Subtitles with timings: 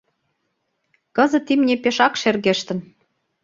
[1.15, 2.79] Кызыт имне пешак шергештын.